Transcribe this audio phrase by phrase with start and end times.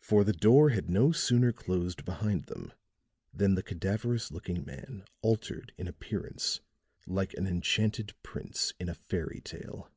[0.00, 2.72] For the door had no sooner closed behind him
[3.34, 6.60] than the cadaverous looking man altered in appearance
[7.06, 9.90] like an enchanted prince in a fairy tale.